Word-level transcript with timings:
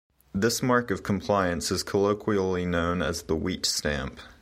This 0.33 0.63
mark 0.63 0.89
of 0.89 1.03
compliance 1.03 1.69
is 1.69 1.83
colloquially 1.83 2.65
known 2.65 3.03
as 3.03 3.21
the 3.21 3.35
"wheat 3.35 3.67
stamp". 3.67 4.19